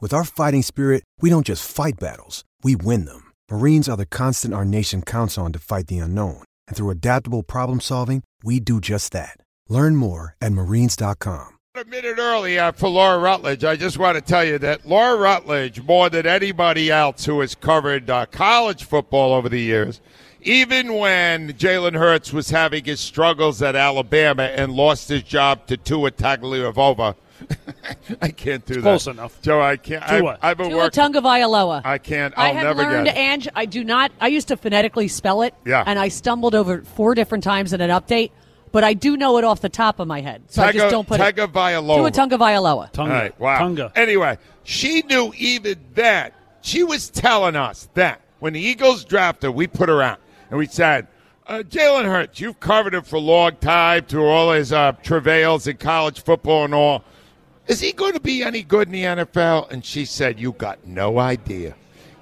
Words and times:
With 0.00 0.14
our 0.14 0.22
fighting 0.22 0.62
spirit, 0.62 1.02
we 1.20 1.28
don't 1.28 1.44
just 1.44 1.68
fight 1.68 1.98
battles, 1.98 2.44
we 2.62 2.76
win 2.76 3.04
them. 3.04 3.32
Marines 3.50 3.88
are 3.88 3.96
the 3.96 4.06
constant 4.06 4.54
our 4.54 4.64
nation 4.64 5.02
counts 5.02 5.36
on 5.36 5.52
to 5.52 5.58
fight 5.58 5.88
the 5.88 5.98
unknown. 5.98 6.44
And 6.68 6.76
through 6.76 6.90
adaptable 6.90 7.42
problem 7.42 7.80
solving, 7.80 8.22
we 8.44 8.60
do 8.60 8.80
just 8.80 9.10
that. 9.12 9.38
Learn 9.68 9.96
more 9.96 10.36
at 10.40 10.52
marines.com. 10.52 11.48
A 11.74 11.84
minute 11.84 12.16
early 12.16 12.60
uh, 12.60 12.70
for 12.70 12.88
Laura 12.88 13.18
Rutledge. 13.18 13.64
I 13.64 13.74
just 13.74 13.98
want 13.98 14.14
to 14.14 14.20
tell 14.20 14.44
you 14.44 14.58
that 14.60 14.86
Laura 14.86 15.16
Rutledge, 15.16 15.82
more 15.82 16.08
than 16.08 16.26
anybody 16.28 16.92
else 16.92 17.24
who 17.24 17.40
has 17.40 17.56
covered 17.56 18.08
uh, 18.08 18.26
college 18.26 18.84
football 18.84 19.32
over 19.32 19.48
the 19.48 19.60
years, 19.60 20.00
even 20.42 20.94
when 20.94 21.54
Jalen 21.54 21.98
Hurts 21.98 22.32
was 22.32 22.50
having 22.50 22.84
his 22.84 23.00
struggles 23.00 23.62
at 23.62 23.74
Alabama 23.74 24.44
and 24.44 24.74
lost 24.74 25.08
his 25.08 25.24
job 25.24 25.66
to 25.66 25.76
Tua 25.76 26.12
Tagovailoa, 26.12 27.16
I 28.22 28.28
can't 28.28 28.64
do 28.66 28.74
It's 28.74 28.82
that. 28.82 28.82
close 28.82 29.06
enough. 29.06 29.40
Joe. 29.42 29.60
I 29.60 29.76
can't. 29.76 30.06
Tua. 30.06 30.38
I've 30.42 30.56
been 30.58 30.70
Tua 30.70 30.78
working. 30.78 31.02
Tagovailoa. 31.02 31.82
I 31.84 31.98
can't. 31.98 32.34
I 32.36 32.48
I'll 32.48 32.54
have 32.54 32.76
never 32.76 32.82
learned. 32.90 33.08
Ange. 33.08 33.48
I 33.54 33.66
do 33.66 33.84
not. 33.84 34.12
I 34.20 34.28
used 34.28 34.48
to 34.48 34.56
phonetically 34.56 35.08
spell 35.08 35.42
it. 35.42 35.54
Yeah. 35.64 35.84
And 35.86 35.98
I 35.98 36.08
stumbled 36.08 36.54
over 36.54 36.76
it 36.76 36.86
four 36.86 37.14
different 37.14 37.44
times 37.44 37.72
in 37.72 37.80
an 37.80 37.90
update, 37.90 38.30
but 38.72 38.84
I 38.84 38.94
do 38.94 39.16
know 39.16 39.38
it 39.38 39.44
off 39.44 39.60
the 39.60 39.68
top 39.68 40.00
of 40.00 40.08
my 40.08 40.20
head. 40.20 40.42
So 40.48 40.62
I 40.62 40.72
just 40.72 40.90
don't 40.90 41.06
put 41.06 41.20
it. 41.20 41.36
Tagovailoa. 41.36 41.96
Tua 41.96 42.10
Tagovailoa. 42.10 42.92
Tunga. 42.92 43.12
All 43.12 43.20
right, 43.20 43.40
wow. 43.40 43.58
Tunga. 43.58 43.92
Anyway, 43.94 44.38
she 44.64 45.02
knew 45.02 45.32
even 45.36 45.78
then. 45.94 46.32
She 46.60 46.82
was 46.82 47.08
telling 47.08 47.56
us 47.56 47.88
that 47.94 48.20
when 48.40 48.52
the 48.52 48.60
Eagles 48.60 49.04
drafted, 49.04 49.50
we 49.54 49.66
put 49.66 49.88
her 49.88 50.02
out 50.02 50.18
and 50.50 50.58
we 50.58 50.66
said, 50.66 51.06
uh, 51.46 51.62
Jalen 51.66 52.04
Hurts, 52.04 52.40
you've 52.40 52.60
covered 52.60 52.94
him 52.94 53.02
for 53.04 53.16
a 53.16 53.20
long 53.20 53.56
time 53.56 54.04
through 54.04 54.26
all 54.26 54.52
his 54.52 54.70
uh, 54.70 54.92
travails 55.02 55.66
in 55.66 55.78
college 55.78 56.22
football 56.22 56.64
and 56.64 56.74
all. 56.74 57.04
Is 57.68 57.80
he 57.80 57.92
going 57.92 58.14
to 58.14 58.20
be 58.20 58.42
any 58.42 58.62
good 58.62 58.88
in 58.88 58.92
the 58.92 59.04
NFL? 59.04 59.70
And 59.70 59.84
she 59.84 60.04
said, 60.04 60.40
You 60.40 60.52
got 60.52 60.86
no 60.86 61.18
idea. 61.18 61.74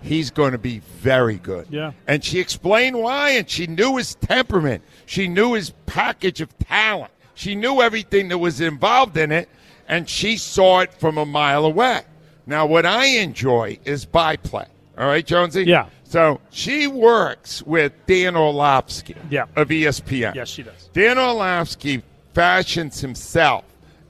He's 0.02 0.30
going 0.30 0.52
to 0.52 0.58
be 0.58 0.80
very 1.00 1.36
good. 1.36 1.66
Yeah. 1.70 1.92
And 2.06 2.22
she 2.22 2.38
explained 2.38 2.98
why, 2.98 3.30
and 3.30 3.48
she 3.48 3.66
knew 3.66 3.96
his 3.96 4.14
temperament. 4.16 4.82
She 5.06 5.26
knew 5.26 5.54
his 5.54 5.70
package 5.86 6.40
of 6.40 6.56
talent. 6.58 7.10
She 7.34 7.54
knew 7.54 7.80
everything 7.80 8.28
that 8.28 8.38
was 8.38 8.60
involved 8.60 9.16
in 9.16 9.32
it, 9.32 9.48
and 9.88 10.08
she 10.08 10.36
saw 10.36 10.80
it 10.80 10.92
from 10.94 11.18
a 11.18 11.26
mile 11.26 11.64
away. 11.64 12.02
Now, 12.46 12.66
what 12.66 12.86
I 12.86 13.06
enjoy 13.06 13.78
is 13.84 14.04
byplay. 14.04 14.66
All 14.96 15.06
right, 15.06 15.26
Jonesy? 15.26 15.64
Yeah. 15.64 15.86
So 16.04 16.40
she 16.50 16.86
works 16.86 17.62
with 17.62 17.92
Dan 18.06 18.36
Orlovsky 18.36 19.16
Yeah. 19.28 19.46
of 19.56 19.68
ESPN. 19.68 20.34
Yes, 20.34 20.48
she 20.48 20.62
does. 20.62 20.88
Dan 20.92 21.18
Orlovsky 21.18 22.02
fashions 22.32 23.00
himself 23.00 23.64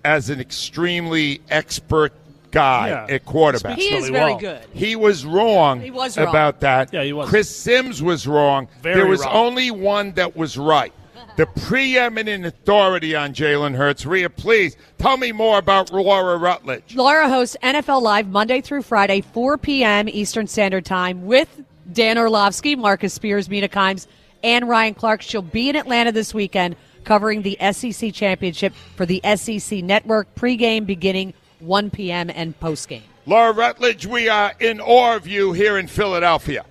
as 0.06 0.30
an 0.30 0.40
extremely 0.40 1.40
expert 1.50 2.12
guy 2.52 2.88
Yeah. 2.88 3.14
at 3.16 3.26
quarterback. 3.26 3.76
He 3.76 3.92
is 3.94 4.08
very 4.08 4.30
well. 4.32 4.38
good. 4.38 4.60
He 4.72 4.94
was 4.94 5.26
wrong 5.26 5.80
He 5.80 5.90
was 5.90 6.16
wrong. 6.16 6.28
about 6.28 6.60
that. 6.60 6.92
Yeah, 6.92 7.02
he 7.02 7.12
was. 7.12 7.28
Chris 7.28 7.54
Sims 7.54 8.02
was 8.02 8.26
wrong. 8.26 8.68
Very 8.82 8.94
there 8.94 9.06
was 9.06 9.20
wrong. 9.24 9.34
only 9.34 9.70
one 9.72 10.12
that 10.12 10.36
was 10.36 10.56
right. 10.56 10.92
The 11.36 11.46
preeminent 11.46 12.46
authority 12.46 13.14
on 13.14 13.34
Jalen 13.34 13.74
Hurts. 13.74 14.06
Rhea, 14.06 14.30
please 14.30 14.76
tell 14.96 15.16
me 15.18 15.32
more 15.32 15.58
about 15.58 15.92
Laura 15.92 16.38
Rutledge. 16.38 16.94
Laura 16.94 17.28
hosts 17.28 17.56
NFL 17.62 18.00
Live 18.00 18.28
Monday 18.28 18.60
through 18.62 18.82
Friday, 18.82 19.20
4 19.20 19.58
p.m. 19.58 20.08
Eastern 20.08 20.46
Standard 20.46 20.84
Time 20.86 21.26
with 21.26 21.62
Dan 21.92 22.16
Orlovsky, 22.16 22.74
Marcus 22.76 23.12
Spears, 23.12 23.50
Mina 23.50 23.68
Kimes, 23.68 24.06
and 24.42 24.66
Ryan 24.68 24.94
Clark. 24.94 25.20
She'll 25.20 25.42
be 25.42 25.68
in 25.68 25.76
Atlanta 25.76 26.10
this 26.12 26.32
weekend 26.32 26.74
covering 27.06 27.40
the 27.40 27.56
SEC 27.72 28.12
Championship 28.12 28.74
for 28.96 29.06
the 29.06 29.22
SEC 29.36 29.82
Network 29.82 30.34
pregame 30.34 30.84
beginning 30.84 31.32
1 31.60 31.88
p.m. 31.90 32.28
and 32.28 32.58
postgame. 32.60 33.02
Laura 33.24 33.52
Rutledge, 33.52 34.04
we 34.04 34.28
are 34.28 34.52
in 34.60 34.80
awe 34.80 35.16
of 35.16 35.26
you 35.26 35.52
here 35.52 35.78
in 35.78 35.86
Philadelphia. 35.86 36.66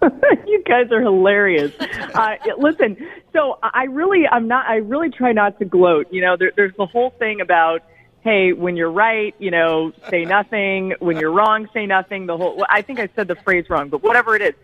you 0.46 0.62
guys 0.64 0.92
are 0.92 1.00
hilarious. 1.00 1.72
Uh, 2.14 2.36
listen, 2.58 2.96
so 3.32 3.58
I 3.60 3.86
really, 3.86 4.24
I'm 4.28 4.46
not, 4.46 4.66
I 4.68 4.76
really 4.76 5.10
try 5.10 5.32
not 5.32 5.58
to 5.58 5.64
gloat. 5.64 6.06
You 6.12 6.20
know, 6.20 6.36
there, 6.36 6.52
there's 6.54 6.74
the 6.76 6.86
whole 6.86 7.10
thing 7.10 7.40
about, 7.40 7.82
hey, 8.20 8.52
when 8.52 8.76
you're 8.76 8.92
right, 8.92 9.34
you 9.40 9.50
know, 9.50 9.92
say 10.10 10.24
nothing. 10.38 10.94
When 11.00 11.16
you're 11.16 11.32
wrong, 11.32 11.68
say 11.74 11.86
nothing. 11.86 12.26
The 12.26 12.36
whole, 12.36 12.64
I 12.70 12.82
think 12.82 13.00
I 13.00 13.08
said 13.16 13.26
the 13.26 13.34
phrase 13.34 13.68
wrong, 13.68 13.88
but 13.88 14.04
whatever 14.04 14.36
it 14.36 14.42
is. 14.42 14.54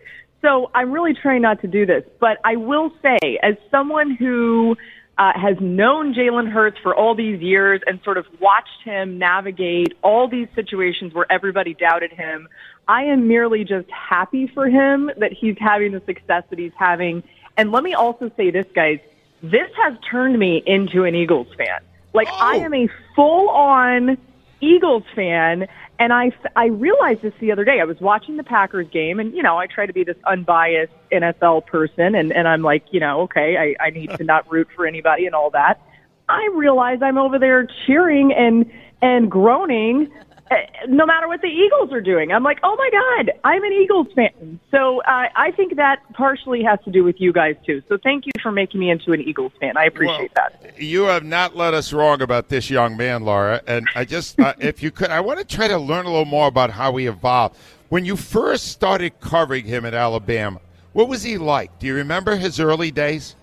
So 0.41 0.71
I'm 0.73 0.91
really 0.93 1.13
trying 1.13 1.41
not 1.41 1.59
to 1.59 1.67
do 1.67 1.85
this. 1.85 2.05
But 2.21 2.37
I 2.45 2.55
will 2.55 2.93
say, 3.01 3.37
as 3.43 3.55
someone 3.69 4.11
who 4.11 4.77
uh, 5.21 5.31
has 5.39 5.55
known 5.61 6.15
Jalen 6.15 6.49
Hurts 6.51 6.79
for 6.81 6.95
all 6.95 7.13
these 7.13 7.39
years 7.41 7.79
and 7.85 7.99
sort 8.03 8.17
of 8.17 8.25
watched 8.39 8.81
him 8.83 9.19
navigate 9.19 9.93
all 10.01 10.27
these 10.27 10.47
situations 10.55 11.13
where 11.13 11.31
everybody 11.31 11.75
doubted 11.75 12.11
him. 12.11 12.47
I 12.87 13.03
am 13.03 13.27
merely 13.27 13.63
just 13.63 13.87
happy 13.91 14.47
for 14.47 14.67
him 14.67 15.11
that 15.17 15.31
he's 15.31 15.55
having 15.59 15.91
the 15.91 16.01
success 16.07 16.43
that 16.49 16.57
he's 16.57 16.71
having. 16.75 17.21
And 17.55 17.71
let 17.71 17.83
me 17.83 17.93
also 17.93 18.31
say 18.35 18.49
this, 18.49 18.65
guys. 18.73 18.97
This 19.43 19.69
has 19.83 19.93
turned 20.09 20.39
me 20.39 20.63
into 20.65 21.03
an 21.03 21.13
Eagles 21.13 21.53
fan. 21.55 21.81
Like 22.15 22.27
I 22.29 22.57
Oh. 22.57 22.61
am 22.63 22.73
a 22.73 22.87
full 23.15 23.47
on 23.49 24.17
Eagles 24.61 25.03
fan. 25.15 25.67
And 25.99 26.13
I, 26.13 26.31
I 26.55 26.67
realized 26.67 27.21
this 27.21 27.33
the 27.39 27.51
other 27.51 27.63
day. 27.63 27.79
I 27.79 27.85
was 27.85 27.99
watching 27.99 28.37
the 28.37 28.43
Packers 28.43 28.87
game, 28.89 29.19
and 29.19 29.33
you 29.35 29.43
know, 29.43 29.57
I 29.57 29.67
try 29.67 29.85
to 29.85 29.93
be 29.93 30.03
this 30.03 30.17
unbiased 30.25 30.93
NFL 31.11 31.67
person, 31.67 32.15
and 32.15 32.31
and 32.31 32.47
I'm 32.47 32.63
like, 32.63 32.85
you 32.91 32.99
know, 32.99 33.21
okay, 33.21 33.75
I, 33.79 33.83
I 33.83 33.89
need 33.91 34.09
to 34.17 34.23
not 34.23 34.49
root 34.51 34.67
for 34.75 34.87
anybody 34.87 35.25
and 35.25 35.35
all 35.35 35.51
that. 35.51 35.79
I 36.27 36.49
realize 36.53 36.99
I'm 37.01 37.17
over 37.17 37.37
there 37.37 37.67
cheering 37.85 38.33
and 38.33 38.71
and 39.01 39.29
groaning, 39.29 40.11
no 40.87 41.05
matter 41.05 41.27
what 41.27 41.41
the 41.41 41.47
Eagles 41.47 41.91
are 41.91 42.01
doing. 42.01 42.31
I'm 42.31 42.43
like, 42.43 42.59
oh 42.63 42.75
my 42.75 42.89
god, 42.91 43.31
I'm 43.43 43.63
an 43.63 43.73
Eagles 43.73 44.07
fan. 44.15 44.59
So 44.69 45.01
uh, 45.01 45.27
I 45.35 45.51
think 45.51 45.75
that 45.75 45.99
partially 46.13 46.63
has 46.63 46.79
to 46.85 46.91
do 46.91 47.03
with 47.03 47.19
you 47.19 47.33
guys 47.33 47.55
too. 47.65 47.81
So 47.87 47.97
thank 47.97 48.25
you 48.25 48.31
for 48.41 48.51
making 48.51 48.79
me 48.79 48.89
into 48.89 49.11
an 49.13 49.21
Eagles 49.21 49.53
fan. 49.59 49.77
I 49.77 49.85
appreciate 49.85 50.31
Well, 50.35 50.49
that. 50.61 50.81
You 50.81 51.03
have 51.03 51.23
not 51.23 51.55
led 51.55 51.73
us 51.73 51.93
wrong 51.93 52.21
about 52.21 52.49
this 52.49 52.69
young 52.69 52.97
man, 52.97 53.23
Laura. 53.23 53.61
And 53.67 53.87
I 53.95 54.05
just, 54.05 54.39
uh, 54.39 54.53
if 54.59 54.83
you 54.83 54.91
could, 54.91 55.09
I 55.09 55.19
want 55.21 55.39
to 55.39 55.45
try 55.45 55.67
to 55.67 55.77
learn 55.77 56.05
a 56.05 56.09
little 56.09 56.25
more 56.25 56.47
about 56.47 56.71
how 56.71 56.95
he 56.97 57.07
evolved. 57.07 57.57
When 57.89 58.05
you 58.05 58.15
first 58.15 58.67
started 58.67 59.19
covering 59.19 59.65
him 59.65 59.85
at 59.85 59.93
Alabama, 59.93 60.61
what 60.93 61.07
was 61.07 61.23
he 61.23 61.37
like? 61.37 61.77
Do 61.79 61.87
you 61.87 61.95
remember 61.95 62.35
his 62.35 62.59
early 62.59 62.91
days? 62.91 63.35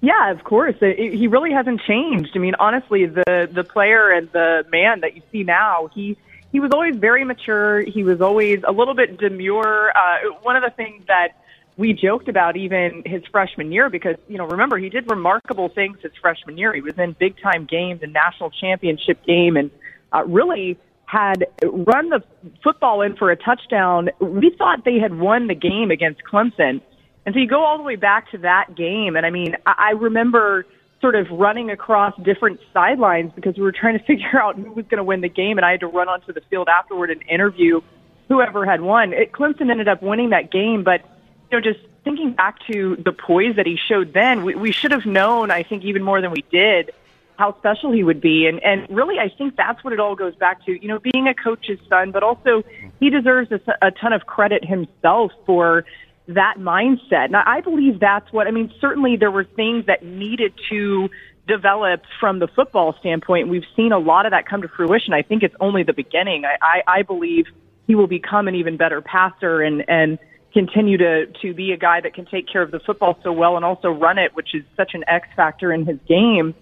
Yeah, 0.00 0.30
of 0.30 0.44
course. 0.44 0.76
It, 0.80 0.98
it, 0.98 1.14
he 1.14 1.26
really 1.26 1.52
hasn't 1.52 1.80
changed. 1.80 2.30
I 2.34 2.38
mean, 2.38 2.54
honestly, 2.60 3.06
the 3.06 3.48
the 3.52 3.64
player 3.64 4.10
and 4.10 4.30
the 4.30 4.64
man 4.70 5.00
that 5.00 5.16
you 5.16 5.22
see 5.32 5.42
now, 5.42 5.88
he 5.92 6.16
he 6.52 6.60
was 6.60 6.70
always 6.72 6.96
very 6.96 7.24
mature. 7.24 7.80
He 7.82 8.04
was 8.04 8.20
always 8.20 8.60
a 8.66 8.72
little 8.72 8.94
bit 8.94 9.18
demure. 9.18 9.92
Uh, 9.94 10.32
one 10.42 10.56
of 10.56 10.62
the 10.62 10.70
things 10.70 11.04
that 11.06 11.36
we 11.76 11.92
joked 11.92 12.28
about 12.28 12.56
even 12.56 13.02
his 13.06 13.22
freshman 13.30 13.70
year 13.70 13.88
because 13.88 14.16
you 14.26 14.36
know 14.36 14.46
remember 14.46 14.76
he 14.78 14.88
did 14.88 15.08
remarkable 15.08 15.68
things 15.68 15.98
his 16.02 16.12
freshman 16.20 16.58
year. 16.58 16.74
He 16.74 16.80
was 16.80 16.98
in 16.98 17.14
big 17.18 17.40
time 17.40 17.66
games 17.66 18.02
and 18.02 18.12
national 18.12 18.50
championship 18.50 19.24
game 19.24 19.56
and 19.56 19.70
uh, 20.12 20.24
really 20.24 20.76
had 21.06 21.46
run 21.62 22.10
the 22.10 22.22
football 22.62 23.00
in 23.02 23.16
for 23.16 23.30
a 23.30 23.36
touchdown. 23.36 24.10
We 24.20 24.54
thought 24.58 24.84
they 24.84 24.98
had 24.98 25.18
won 25.18 25.46
the 25.46 25.54
game 25.54 25.90
against 25.90 26.20
Clemson. 26.30 26.82
And 27.24 27.34
so 27.34 27.40
you 27.40 27.46
go 27.46 27.64
all 27.64 27.78
the 27.78 27.84
way 27.84 27.96
back 27.96 28.30
to 28.32 28.38
that 28.38 28.74
game. 28.74 29.16
And 29.16 29.24
I 29.24 29.30
mean, 29.30 29.56
I 29.64 29.74
I 29.78 29.90
remember 29.92 30.66
sort 31.00 31.14
of 31.14 31.30
running 31.30 31.70
across 31.70 32.14
different 32.22 32.60
sidelines 32.72 33.32
because 33.34 33.56
we 33.56 33.62
were 33.62 33.72
trying 33.72 33.98
to 33.98 34.04
figure 34.06 34.40
out 34.40 34.56
who 34.56 34.72
was 34.72 34.86
going 34.86 34.98
to 34.98 35.04
win 35.04 35.20
the 35.20 35.28
game. 35.28 35.58
And 35.58 35.64
I 35.64 35.72
had 35.72 35.80
to 35.80 35.86
run 35.86 36.08
onto 36.08 36.32
the 36.32 36.42
field 36.50 36.68
afterward 36.68 37.10
and 37.10 37.22
interview 37.28 37.80
whoever 38.28 38.64
had 38.64 38.80
won. 38.80 39.12
It, 39.12 39.32
Clemson 39.32 39.70
ended 39.70 39.88
up 39.88 40.02
winning 40.02 40.30
that 40.30 40.50
game, 40.50 40.84
but 40.84 41.02
you 41.50 41.58
know, 41.58 41.60
just 41.60 41.80
thinking 42.04 42.32
back 42.32 42.58
to 42.70 42.96
the 43.04 43.12
poise 43.12 43.56
that 43.56 43.66
he 43.66 43.76
showed 43.76 44.12
then, 44.12 44.44
we, 44.44 44.54
we 44.54 44.72
should 44.72 44.92
have 44.92 45.06
known, 45.06 45.50
I 45.50 45.62
think, 45.62 45.84
even 45.84 46.02
more 46.02 46.20
than 46.20 46.30
we 46.30 46.44
did, 46.50 46.92
how 47.38 47.56
special 47.58 47.92
he 47.92 48.02
would 48.02 48.20
be. 48.20 48.46
And, 48.46 48.62
and 48.62 48.86
really, 48.90 49.18
I 49.18 49.28
think 49.28 49.56
that's 49.56 49.82
what 49.84 49.92
it 49.92 50.00
all 50.00 50.14
goes 50.14 50.34
back 50.34 50.64
to, 50.66 50.72
you 50.72 50.88
know, 50.88 50.98
being 50.98 51.28
a 51.28 51.34
coach's 51.34 51.78
son, 51.88 52.10
but 52.10 52.22
also 52.22 52.62
he 53.00 53.10
deserves 53.10 53.50
a, 53.52 53.60
a 53.80 53.90
ton 53.90 54.12
of 54.12 54.26
credit 54.26 54.64
himself 54.64 55.32
for 55.46 55.84
that 56.28 56.56
mindset. 56.58 57.26
And 57.26 57.36
I 57.36 57.60
believe 57.60 58.00
that's 58.00 58.30
what, 58.32 58.46
I 58.46 58.50
mean, 58.50 58.72
certainly 58.80 59.16
there 59.16 59.30
were 59.30 59.44
things 59.44 59.86
that 59.86 60.04
needed 60.04 60.52
to 60.70 61.08
develop 61.46 62.02
from 62.20 62.38
the 62.38 62.48
football 62.48 62.94
standpoint. 63.00 63.48
We've 63.48 63.64
seen 63.74 63.92
a 63.92 63.98
lot 63.98 64.26
of 64.26 64.32
that 64.32 64.46
come 64.46 64.62
to 64.62 64.68
fruition. 64.68 65.14
I 65.14 65.22
think 65.22 65.42
it's 65.42 65.54
only 65.60 65.82
the 65.82 65.94
beginning. 65.94 66.44
I, 66.44 66.58
I, 66.60 66.98
I 66.98 67.02
believe 67.02 67.46
he 67.86 67.94
will 67.94 68.06
become 68.06 68.48
an 68.48 68.54
even 68.54 68.76
better 68.76 69.00
passer 69.00 69.62
and, 69.62 69.84
and, 69.88 70.18
continue 70.52 70.96
to 70.96 71.26
to 71.42 71.52
be 71.52 71.72
a 71.72 71.76
guy 71.76 72.00
that 72.00 72.14
can 72.14 72.24
take 72.26 72.48
care 72.50 72.62
of 72.62 72.70
the 72.70 72.80
football 72.80 73.18
so 73.22 73.30
well 73.32 73.56
and 73.56 73.64
also 73.64 73.90
run 73.90 74.18
it, 74.18 74.34
which 74.34 74.54
is 74.54 74.64
such 74.76 74.92
an 74.94 75.04
X 75.06 75.28
factor 75.36 75.72
in 75.72 75.84
his 75.84 75.98
game. 76.08 76.54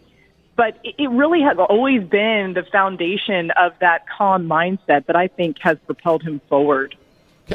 But 0.57 0.79
it 0.83 1.11
really 1.11 1.43
has 1.43 1.57
always 1.59 2.03
been 2.03 2.55
the 2.55 2.65
foundation 2.73 3.51
of 3.53 3.73
that 3.81 4.07
calm 4.09 4.49
mindset 4.49 5.07
that 5.07 5.15
I 5.15 5.29
think 5.29 5.59
has 5.61 5.77
propelled 5.87 6.23
him 6.23 6.41
forward. 6.49 6.97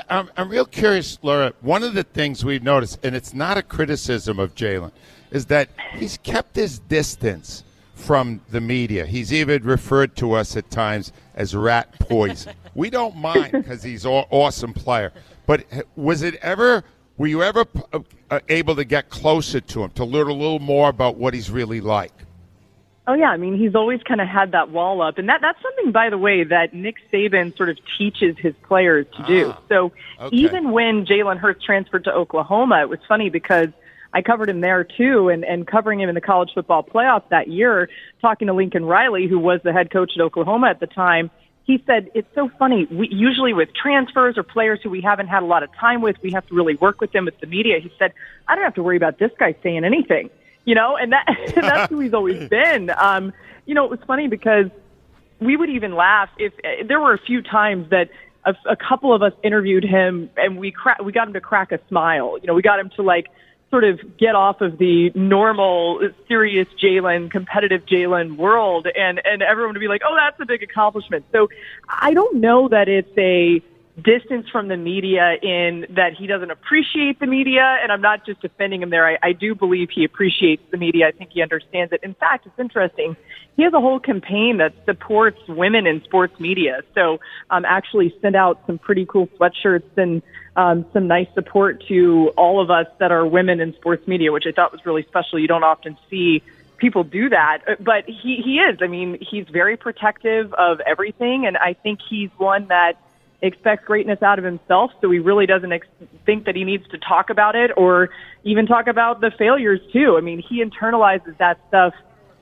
I'm, 0.10 0.30
I'm 0.38 0.50
real 0.50 0.66
curious, 0.66 1.18
Laura. 1.22 1.54
One 1.62 1.84
of 1.84 1.94
the 1.94 2.04
things 2.04 2.46
we've 2.46 2.64
noticed, 2.64 3.04
and 3.04 3.16
it's 3.16 3.34
not 3.34 3.58
a 3.58 3.64
criticism 3.64 4.40
of 4.40 4.56
Jalen, 4.56 4.92
is 5.32 5.46
that 5.48 5.70
he's 5.96 6.18
kept 6.18 6.56
his 6.56 6.80
distance 6.80 7.64
from 7.94 8.42
the 8.50 8.62
media. 8.62 9.06
He's 9.06 9.32
even 9.34 9.64
referred 9.64 10.16
to 10.18 10.34
us 10.34 10.58
at 10.58 10.70
times 10.72 11.12
as 11.36 11.56
rat 11.56 11.94
poison. 12.00 12.54
we 12.76 12.90
don't 12.90 13.16
mind 13.16 13.52
because 13.52 13.84
he's 13.84 14.06
an 14.06 14.26
awesome 14.30 14.74
player. 14.74 15.14
But 15.46 15.66
was 15.96 16.22
it 16.22 16.36
ever? 16.36 16.84
Were 17.18 17.28
you 17.28 17.44
ever 17.44 17.66
uh, 17.94 18.40
able 18.50 18.76
to 18.76 18.84
get 18.84 19.10
closer 19.10 19.60
to 19.62 19.84
him 19.84 19.92
to 19.92 20.06
learn 20.06 20.28
a 20.28 20.34
little 20.34 20.60
more 20.60 20.90
about 20.90 21.18
what 21.18 21.34
he's 21.34 21.52
really 21.52 21.82
like? 21.82 22.14
Oh 23.08 23.14
yeah, 23.14 23.30
I 23.30 23.38
mean 23.38 23.58
he's 23.58 23.76
always 23.76 24.02
kind 24.04 24.22
of 24.22 24.28
had 24.28 24.52
that 24.52 24.70
wall 24.70 25.02
up, 25.02 25.18
and 25.18 25.28
that 25.30 25.42
that's 25.42 25.62
something, 25.62 25.92
by 25.92 26.10
the 26.10 26.18
way, 26.18 26.44
that 26.44 26.74
Nick 26.74 26.98
Saban 27.12 27.56
sort 27.58 27.70
of 27.70 27.78
teaches 27.98 28.38
his 28.38 28.54
players 28.64 29.08
to 29.18 29.24
do. 29.24 29.50
Ah, 29.50 29.62
so 29.70 29.92
okay. 30.20 30.36
even 30.36 30.72
when 30.72 31.06
Jalen 31.06 31.38
Hurts 31.38 31.64
transferred 31.64 32.04
to 32.04 32.14
Oklahoma, 32.14 32.82
it 32.82 32.90
was 32.90 33.00
funny 33.08 33.30
because 33.30 33.70
I 34.14 34.22
covered 34.22 34.50
him 34.50 34.62
there 34.62 34.84
too, 34.84 35.30
and 35.30 35.44
and 35.44 35.66
covering 35.66 36.00
him 36.00 36.10
in 36.10 36.16
the 36.16 36.22
college 36.22 36.52
football 36.54 36.84
playoffs 36.84 37.28
that 37.30 37.48
year, 37.48 37.90
talking 38.22 38.48
to 38.48 38.54
Lincoln 38.54 38.86
Riley, 38.86 39.28
who 39.28 39.40
was 39.40 39.62
the 39.64 39.74
head 39.74 39.90
coach 39.92 40.12
at 40.16 40.22
Oklahoma 40.22 40.68
at 40.68 40.80
the 40.80 40.88
time 40.88 41.32
he 41.64 41.82
said 41.86 42.10
it's 42.14 42.28
so 42.36 42.50
funny. 42.60 42.88
We 42.92 43.08
usually 43.12 43.54
with 43.54 43.70
transfers 43.74 44.38
or 44.38 44.44
players 44.44 44.80
who 44.84 44.90
we 44.90 45.02
haven't 45.02 45.28
had 45.28 45.44
a 45.44 45.46
lot 45.46 45.64
of 45.64 45.70
time 45.80 46.02
with, 46.02 46.16
we 46.22 46.32
have 46.32 46.46
to 46.48 46.56
really 46.56 46.76
work 46.76 47.00
with 47.00 47.12
them 47.12 47.26
with 47.26 47.40
the 47.40 47.48
media. 47.48 47.80
He 47.80 47.92
said, 48.00 48.14
I 48.48 48.56
don't 48.56 48.64
have 48.64 48.76
to 48.76 48.84
worry 48.84 48.98
about 48.98 49.20
this 49.20 49.32
guy 49.38 49.56
saying 49.62 49.86
anything, 49.86 50.30
you 50.66 50.76
know, 50.76 50.98
and 50.98 51.12
that 51.12 51.26
that's 51.56 51.90
who 51.90 52.00
he's 52.00 52.14
always 52.14 52.50
been. 52.50 52.92
Um, 52.98 53.34
you 53.66 53.74
know, 53.74 53.86
it 53.86 53.92
was 53.92 54.00
funny 54.06 54.28
because 54.28 54.68
we 55.40 55.58
would 55.58 55.70
even 55.70 55.96
laugh 55.96 56.30
if 56.38 56.54
uh, 56.64 56.84
there 56.88 57.00
were 57.00 57.14
a 57.14 57.20
few 57.20 57.42
times 57.42 57.90
that 57.90 58.10
a, 58.46 58.56
a 58.70 58.76
couple 58.76 59.14
of 59.14 59.22
us 59.22 59.34
interviewed 59.44 59.84
him 59.84 60.30
and 60.38 60.58
we 60.58 60.72
cra- 60.72 60.98
we 61.04 61.12
got 61.12 61.28
him 61.28 61.34
to 61.34 61.42
crack 61.42 61.72
a 61.72 61.80
smile. 61.88 62.38
You 62.40 62.48
know, 62.48 62.54
we 62.54 62.62
got 62.62 62.80
him 62.80 62.92
to 62.96 63.02
like 63.02 63.28
sort 63.70 63.84
of 63.86 64.00
get 64.18 64.36
off 64.36 64.62
of 64.62 64.78
the 64.78 65.12
normal, 65.16 66.02
serious 66.28 66.68
Jalen, 66.82 67.32
competitive 67.32 67.86
Jalen 67.86 68.38
world, 68.38 68.88
and 68.88 69.22
and 69.24 69.42
everyone 69.42 69.74
would 69.74 69.80
be 69.80 69.88
like, 69.88 70.02
"Oh, 70.06 70.16
that's 70.16 70.40
a 70.40 70.46
big 70.46 70.62
accomplishment." 70.62 71.26
So 71.32 71.50
I 71.88 72.14
don't 72.14 72.38
know 72.38 72.68
that 72.68 72.88
it's 72.88 73.18
a 73.18 73.64
distance 74.04 74.48
from 74.50 74.68
the 74.68 74.78
media 74.78 75.36
in 75.42 75.86
that 75.92 76.14
he 76.14 76.28
doesn't 76.28 76.52
appreciate 76.52 77.20
the 77.20 77.28
media, 77.28 77.78
and 77.82 77.92
I'm 77.92 78.02
not 78.02 78.26
just 78.26 78.42
defending 78.42 78.82
him 78.82 78.90
there. 78.90 79.08
I, 79.08 79.18
I 79.22 79.32
do 79.34 79.56
believe 79.56 79.90
he 79.90 80.04
appreciates 80.04 80.64
the 80.72 80.78
media. 80.78 81.08
I 81.08 81.12
think 81.12 81.32
he 81.32 81.42
understands 81.42 81.92
it. 81.94 82.02
In 82.04 82.14
fact, 82.14 82.46
it's 82.46 82.60
interesting. 82.60 83.16
He 83.56 83.64
has 83.64 83.74
a 83.74 83.80
whole 83.80 84.00
campaign 84.00 84.58
that 84.58 84.74
supports 84.86 85.40
women 85.48 85.88
in 85.88 86.04
sports 86.04 86.40
media. 86.40 86.82
So, 86.96 87.20
um, 87.50 87.66
actually 87.66 88.16
sent 88.22 88.36
out 88.36 88.62
some 88.66 88.78
pretty 88.78 89.06
cool 89.06 89.28
sweatshirts 89.28 89.98
and 89.98 90.22
um, 90.56 90.86
some 90.94 91.08
nice 91.08 91.28
support 91.34 91.84
to 91.88 92.30
all 92.38 92.62
of 92.62 92.70
us 92.72 92.88
that 93.00 93.12
are 93.12 93.26
women 93.26 93.60
in 93.60 93.74
sports 93.74 94.08
media, 94.08 94.32
which 94.32 94.46
I 94.48 94.52
thought 94.52 94.72
was 94.72 94.86
really 94.86 95.04
special. 95.04 95.40
You 95.40 95.48
don't 95.48 95.64
often 95.64 95.98
see 96.10 96.44
people 96.78 97.04
do 97.04 97.30
that, 97.30 97.60
but 97.80 98.06
he 98.08 98.42
he 98.44 98.58
is. 98.58 98.80
I 98.82 98.88
mean, 98.88 99.18
he's 99.22 99.48
very 99.48 99.78
protective 99.78 100.54
of 100.54 100.80
everything, 100.82 101.46
and 101.46 101.56
I 101.58 101.74
think 101.74 102.00
he's 102.10 102.30
one 102.38 102.68
that 102.68 102.98
expects 103.42 103.86
greatness 103.86 104.22
out 104.22 104.38
of 104.40 104.46
himself, 104.46 104.92
so 105.02 105.10
he 105.10 105.20
really 105.20 105.46
doesn't 105.46 105.72
ex- 105.72 105.88
think 106.26 106.46
that 106.46 106.56
he 106.56 106.64
needs 106.64 106.88
to 106.90 106.98
talk 106.98 107.30
about 107.30 107.56
it 107.56 107.72
or 107.76 108.10
even 108.44 108.66
talk 108.66 108.88
about 108.88 109.22
the 109.22 109.32
failures 109.32 109.80
too. 109.92 110.16
I 110.18 110.22
mean, 110.22 110.40
he 110.40 110.64
internalizes 110.64 111.38
that 111.38 111.60
stuff 111.68 111.94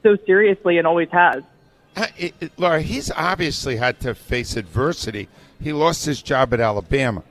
so 0.03 0.17
seriously 0.25 0.77
and 0.77 0.85
always 0.85 1.09
has. 1.11 1.43
Uh, 1.95 2.07
it, 2.17 2.35
it, 2.39 2.51
Laura, 2.57 2.81
he's 2.81 3.11
obviously 3.11 3.75
had 3.75 3.99
to 4.01 4.13
face 4.13 4.55
adversity. 4.55 5.27
He 5.61 5.73
lost 5.73 6.05
his 6.05 6.21
job 6.21 6.53
at 6.53 6.59
Alabama. 6.59 7.23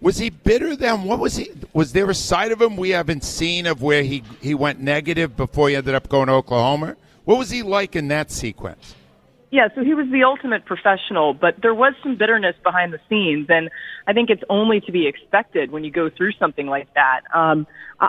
Was 0.00 0.18
he 0.18 0.30
bitter 0.30 0.76
then? 0.76 1.04
What 1.04 1.18
was 1.18 1.36
he? 1.36 1.50
Was 1.72 1.92
there 1.92 2.10
a 2.10 2.14
side 2.14 2.52
of 2.52 2.60
him 2.60 2.76
we 2.76 2.90
haven't 2.90 3.24
seen 3.24 3.66
of 3.66 3.80
where 3.80 4.02
he 4.02 4.22
he 4.40 4.54
went 4.54 4.80
negative 4.80 5.36
before 5.36 5.70
he 5.70 5.76
ended 5.76 5.94
up 5.94 6.08
going 6.08 6.26
to 6.26 6.34
Oklahoma? 6.34 6.96
What 7.24 7.38
was 7.38 7.50
he 7.50 7.62
like 7.62 7.96
in 7.96 8.08
that 8.08 8.30
sequence? 8.30 8.94
Yeah, 9.54 9.68
so 9.72 9.84
he 9.84 9.94
was 9.94 10.08
the 10.10 10.24
ultimate 10.24 10.64
professional, 10.64 11.32
but 11.32 11.54
there 11.62 11.76
was 11.76 11.94
some 12.02 12.16
bitterness 12.16 12.56
behind 12.64 12.92
the 12.92 12.98
scenes, 13.08 13.46
and 13.48 13.70
I 14.04 14.12
think 14.12 14.28
it's 14.28 14.42
only 14.50 14.80
to 14.80 14.90
be 14.90 15.06
expected 15.06 15.70
when 15.70 15.84
you 15.84 15.92
go 15.92 16.10
through 16.10 16.32
something 16.40 16.66
like 16.66 16.92
that. 16.94 17.20
Um, 17.32 17.64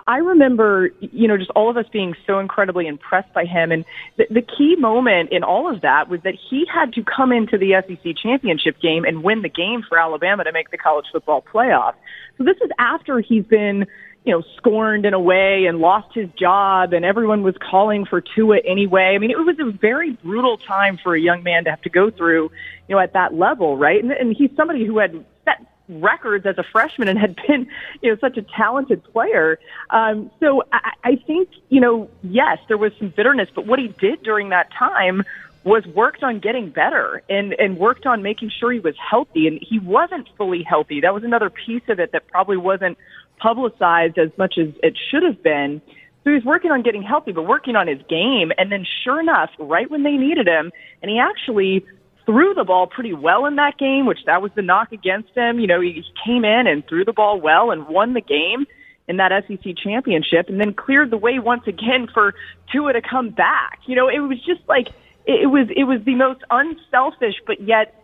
I 0.08 0.16
remember, 0.16 0.90
you 0.98 1.28
know, 1.28 1.36
just 1.36 1.52
all 1.54 1.70
of 1.70 1.76
us 1.76 1.84
being 1.92 2.16
so 2.26 2.40
incredibly 2.40 2.88
impressed 2.88 3.32
by 3.32 3.44
him, 3.44 3.70
and 3.70 3.84
the, 4.16 4.26
the 4.28 4.42
key 4.42 4.74
moment 4.76 5.30
in 5.30 5.44
all 5.44 5.72
of 5.72 5.82
that 5.82 6.08
was 6.08 6.18
that 6.24 6.34
he 6.50 6.64
had 6.66 6.92
to 6.94 7.04
come 7.04 7.30
into 7.30 7.56
the 7.56 7.80
SEC 7.86 8.16
championship 8.20 8.80
game 8.80 9.04
and 9.04 9.22
win 9.22 9.42
the 9.42 9.48
game 9.48 9.84
for 9.88 10.00
Alabama 10.00 10.42
to 10.42 10.50
make 10.50 10.72
the 10.72 10.78
college 10.78 11.06
football 11.12 11.44
playoff. 11.54 11.94
So 12.38 12.42
this 12.42 12.56
is 12.56 12.70
after 12.80 13.20
he's 13.20 13.44
been 13.44 13.86
you 14.26 14.32
know, 14.32 14.42
scorned 14.56 15.06
in 15.06 15.14
a 15.14 15.20
way 15.20 15.66
and 15.66 15.78
lost 15.78 16.12
his 16.12 16.28
job 16.30 16.92
and 16.92 17.04
everyone 17.04 17.44
was 17.44 17.54
calling 17.58 18.04
for 18.04 18.20
Tua 18.20 18.58
anyway. 18.66 19.14
I 19.14 19.18
mean, 19.18 19.30
it 19.30 19.38
was 19.38 19.56
a 19.60 19.70
very 19.70 20.10
brutal 20.14 20.58
time 20.58 20.98
for 20.98 21.14
a 21.14 21.20
young 21.20 21.44
man 21.44 21.64
to 21.64 21.70
have 21.70 21.80
to 21.82 21.90
go 21.90 22.10
through, 22.10 22.50
you 22.88 22.96
know, 22.96 22.98
at 22.98 23.12
that 23.12 23.34
level, 23.34 23.76
right? 23.76 24.02
And, 24.02 24.10
and 24.10 24.34
he's 24.36 24.50
somebody 24.56 24.84
who 24.84 24.98
had 24.98 25.24
set 25.44 25.64
records 25.88 26.44
as 26.44 26.58
a 26.58 26.64
freshman 26.64 27.06
and 27.06 27.16
had 27.16 27.36
been, 27.46 27.68
you 28.02 28.10
know, 28.10 28.16
such 28.20 28.36
a 28.36 28.42
talented 28.42 29.04
player. 29.04 29.60
Um, 29.90 30.32
so 30.40 30.64
I, 30.72 30.92
I 31.04 31.16
think, 31.24 31.48
you 31.68 31.80
know, 31.80 32.10
yes, 32.24 32.58
there 32.66 32.76
was 32.76 32.90
some 32.98 33.10
bitterness, 33.10 33.48
but 33.54 33.64
what 33.64 33.78
he 33.78 33.88
did 33.88 34.24
during 34.24 34.48
that 34.48 34.72
time 34.72 35.22
was 35.62 35.84
worked 35.86 36.22
on 36.24 36.38
getting 36.40 36.70
better 36.70 37.22
and, 37.28 37.52
and 37.54 37.76
worked 37.76 38.06
on 38.06 38.22
making 38.22 38.50
sure 38.50 38.72
he 38.72 38.78
was 38.78 38.94
healthy 38.98 39.48
and 39.48 39.60
he 39.60 39.80
wasn't 39.80 40.28
fully 40.36 40.62
healthy. 40.62 41.00
That 41.00 41.14
was 41.14 41.24
another 41.24 41.50
piece 41.50 41.82
of 41.88 41.98
it 42.00 42.12
that 42.12 42.28
probably 42.28 42.56
wasn't 42.56 42.98
publicized 43.38 44.18
as 44.18 44.30
much 44.38 44.54
as 44.58 44.68
it 44.82 44.96
should 45.10 45.22
have 45.22 45.42
been. 45.42 45.80
So 46.24 46.32
he's 46.34 46.44
working 46.44 46.70
on 46.70 46.82
getting 46.82 47.02
healthy, 47.02 47.32
but 47.32 47.42
working 47.42 47.76
on 47.76 47.86
his 47.86 48.00
game. 48.08 48.50
And 48.58 48.72
then 48.72 48.84
sure 49.04 49.20
enough, 49.20 49.50
right 49.58 49.90
when 49.90 50.02
they 50.02 50.16
needed 50.16 50.48
him, 50.48 50.72
and 51.02 51.10
he 51.10 51.18
actually 51.18 51.84
threw 52.26 52.52
the 52.52 52.64
ball 52.64 52.88
pretty 52.88 53.12
well 53.12 53.46
in 53.46 53.56
that 53.56 53.78
game, 53.78 54.04
which 54.06 54.18
that 54.26 54.42
was 54.42 54.50
the 54.56 54.62
knock 54.62 54.90
against 54.92 55.30
him. 55.36 55.60
You 55.60 55.68
know, 55.68 55.80
he 55.80 56.02
came 56.24 56.44
in 56.44 56.66
and 56.66 56.86
threw 56.88 57.04
the 57.04 57.12
ball 57.12 57.40
well 57.40 57.70
and 57.70 57.86
won 57.86 58.14
the 58.14 58.20
game 58.20 58.66
in 59.08 59.18
that 59.18 59.30
SEC 59.46 59.76
championship 59.76 60.48
and 60.48 60.60
then 60.60 60.74
cleared 60.74 61.10
the 61.10 61.16
way 61.16 61.38
once 61.38 61.62
again 61.68 62.08
for 62.12 62.34
Tua 62.72 62.92
to 62.92 63.00
come 63.00 63.30
back. 63.30 63.78
You 63.86 63.94
know, 63.94 64.08
it 64.08 64.18
was 64.18 64.38
just 64.44 64.62
like, 64.68 64.88
it 65.26 65.48
was, 65.48 65.68
it 65.76 65.84
was 65.84 66.00
the 66.04 66.16
most 66.16 66.42
unselfish, 66.50 67.36
but 67.46 67.60
yet 67.60 67.94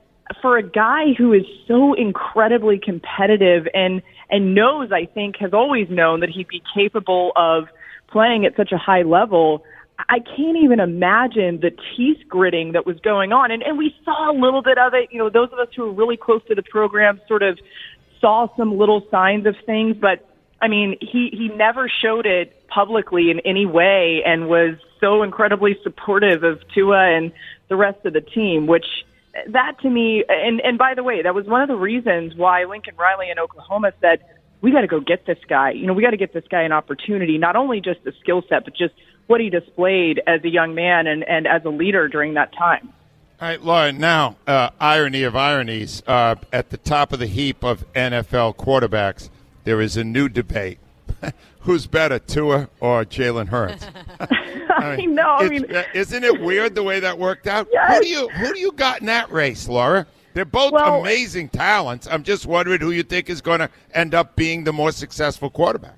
for 0.40 0.56
a 0.56 0.62
guy 0.62 1.12
who 1.16 1.32
is 1.32 1.44
so 1.66 1.94
incredibly 1.94 2.78
competitive 2.78 3.66
and 3.74 4.02
and 4.30 4.54
knows, 4.54 4.90
I 4.92 5.04
think, 5.04 5.36
has 5.40 5.52
always 5.52 5.90
known 5.90 6.20
that 6.20 6.30
he'd 6.30 6.48
be 6.48 6.62
capable 6.74 7.32
of 7.36 7.64
playing 8.08 8.46
at 8.46 8.56
such 8.56 8.72
a 8.72 8.78
high 8.78 9.02
level. 9.02 9.62
I 10.08 10.20
can't 10.20 10.56
even 10.56 10.80
imagine 10.80 11.60
the 11.60 11.70
teeth 11.70 12.26
gritting 12.28 12.72
that 12.72 12.86
was 12.86 12.98
going 13.00 13.32
on. 13.32 13.50
And, 13.50 13.62
and 13.62 13.76
we 13.76 13.94
saw 14.04 14.30
a 14.30 14.34
little 14.34 14.62
bit 14.62 14.78
of 14.78 14.94
it. 14.94 15.10
You 15.12 15.18
know, 15.18 15.28
those 15.28 15.50
of 15.52 15.58
us 15.58 15.68
who 15.76 15.82
were 15.82 15.92
really 15.92 16.16
close 16.16 16.40
to 16.48 16.54
the 16.54 16.62
program 16.62 17.20
sort 17.28 17.42
of 17.42 17.58
saw 18.20 18.48
some 18.56 18.78
little 18.78 19.06
signs 19.10 19.46
of 19.46 19.54
things, 19.66 19.96
but 20.00 20.26
I 20.62 20.68
mean, 20.68 20.96
he, 21.00 21.28
he 21.32 21.48
never 21.48 21.88
showed 21.88 22.24
it 22.24 22.68
publicly 22.68 23.30
in 23.30 23.40
any 23.40 23.66
way 23.66 24.22
and 24.24 24.48
was 24.48 24.76
so 25.00 25.22
incredibly 25.22 25.76
supportive 25.82 26.44
of 26.44 26.60
Tua 26.72 27.16
and 27.16 27.32
the 27.68 27.76
rest 27.76 28.06
of 28.06 28.12
the 28.12 28.20
team, 28.20 28.66
which 28.66 28.86
that 29.48 29.80
to 29.80 29.90
me, 29.90 30.24
and, 30.28 30.60
and 30.60 30.78
by 30.78 30.94
the 30.94 31.02
way, 31.02 31.22
that 31.22 31.34
was 31.34 31.46
one 31.46 31.62
of 31.62 31.68
the 31.68 31.76
reasons 31.76 32.34
why 32.34 32.64
Lincoln 32.64 32.94
Riley 32.96 33.30
in 33.30 33.38
Oklahoma 33.38 33.92
said, 34.00 34.22
we 34.60 34.70
got 34.70 34.82
to 34.82 34.86
go 34.86 35.00
get 35.00 35.26
this 35.26 35.38
guy. 35.48 35.70
You 35.70 35.86
know, 35.86 35.92
we 35.92 36.02
got 36.02 36.10
to 36.10 36.16
get 36.16 36.32
this 36.32 36.44
guy 36.48 36.62
an 36.62 36.72
opportunity, 36.72 37.38
not 37.38 37.56
only 37.56 37.80
just 37.80 38.04
the 38.04 38.12
skill 38.20 38.42
set, 38.48 38.64
but 38.64 38.76
just 38.76 38.94
what 39.26 39.40
he 39.40 39.50
displayed 39.50 40.20
as 40.26 40.44
a 40.44 40.48
young 40.48 40.74
man 40.74 41.06
and, 41.06 41.24
and 41.24 41.46
as 41.46 41.64
a 41.64 41.68
leader 41.68 42.08
during 42.08 42.34
that 42.34 42.52
time. 42.56 42.92
All 43.40 43.48
right, 43.48 43.60
Lauren, 43.60 43.98
now, 43.98 44.36
uh, 44.46 44.70
irony 44.78 45.24
of 45.24 45.34
ironies, 45.34 46.02
uh, 46.06 46.36
at 46.52 46.70
the 46.70 46.76
top 46.76 47.12
of 47.12 47.18
the 47.18 47.26
heap 47.26 47.64
of 47.64 47.84
NFL 47.92 48.56
quarterbacks, 48.56 49.30
there 49.64 49.80
is 49.80 49.96
a 49.96 50.04
new 50.04 50.28
debate 50.28 50.78
who's 51.60 51.86
better, 51.86 52.18
Tua 52.18 52.68
or 52.80 53.04
Jalen 53.04 53.48
Hurts? 53.48 53.86
I, 54.70 54.96
mean, 54.96 55.14
know. 55.14 55.36
I 55.38 55.48
mean, 55.48 55.74
uh, 55.74 55.84
isn't 55.94 56.24
it 56.24 56.40
weird 56.40 56.74
the 56.74 56.82
way 56.82 57.00
that 57.00 57.18
worked 57.18 57.46
out? 57.46 57.68
Yes. 57.72 57.96
Who 57.96 58.02
do 58.02 58.08
you 58.08 58.28
who 58.28 58.52
do 58.54 58.60
you 58.60 58.72
got 58.72 59.00
in 59.00 59.06
that 59.06 59.30
race, 59.30 59.68
Laura? 59.68 60.06
They're 60.34 60.44
both 60.44 60.72
well, 60.72 61.00
amazing 61.00 61.50
talents. 61.50 62.08
I'm 62.10 62.22
just 62.22 62.46
wondering 62.46 62.80
who 62.80 62.90
you 62.90 63.02
think 63.02 63.28
is 63.28 63.42
going 63.42 63.60
to 63.60 63.68
end 63.92 64.14
up 64.14 64.34
being 64.34 64.64
the 64.64 64.72
more 64.72 64.90
successful 64.90 65.50
quarterback. 65.50 65.96